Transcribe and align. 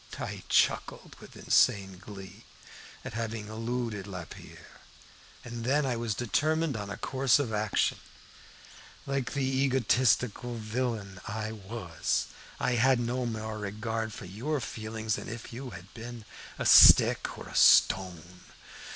"I 0.19 0.41
chuckled 0.49 1.15
with 1.19 1.35
insane 1.37 1.99
glee 1.99 2.43
at 3.05 3.13
having 3.13 3.49
eluded 3.49 4.07
Lapierre, 4.07 4.81
and 5.43 5.63
then 5.63 5.85
I 5.85 5.93
determined 5.95 6.75
on 6.75 6.89
a 6.89 6.97
course 6.97 7.37
of 7.37 7.53
action. 7.53 7.99
Like 9.05 9.33
the 9.33 9.43
egotistical 9.43 10.55
villain 10.55 11.21
I 11.27 11.51
was, 11.51 12.29
I 12.59 12.71
had 12.81 12.99
no 12.99 13.27
more 13.27 13.59
regard 13.59 14.11
for 14.11 14.25
your 14.25 14.59
feelings 14.59 15.17
than 15.17 15.29
if 15.29 15.53
you 15.53 15.69
had 15.69 15.93
been 15.93 16.25
a 16.57 16.65
stick 16.65 17.37
or 17.37 17.47
a 17.47 17.55
stone. 17.55 18.23